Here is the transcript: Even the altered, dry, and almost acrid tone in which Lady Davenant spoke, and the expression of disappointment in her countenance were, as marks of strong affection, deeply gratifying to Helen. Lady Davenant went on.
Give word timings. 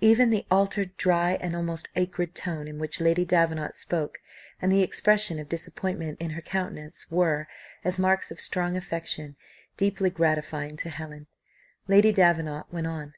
Even 0.00 0.30
the 0.30 0.46
altered, 0.50 0.96
dry, 0.96 1.32
and 1.32 1.54
almost 1.54 1.90
acrid 1.96 2.34
tone 2.34 2.66
in 2.66 2.78
which 2.78 2.98
Lady 2.98 3.26
Davenant 3.26 3.74
spoke, 3.74 4.20
and 4.58 4.72
the 4.72 4.80
expression 4.80 5.38
of 5.38 5.50
disappointment 5.50 6.18
in 6.18 6.30
her 6.30 6.40
countenance 6.40 7.10
were, 7.10 7.46
as 7.84 7.98
marks 7.98 8.30
of 8.30 8.40
strong 8.40 8.74
affection, 8.74 9.36
deeply 9.76 10.08
gratifying 10.08 10.78
to 10.78 10.88
Helen. 10.88 11.26
Lady 11.88 12.10
Davenant 12.10 12.72
went 12.72 12.86
on. 12.86 13.12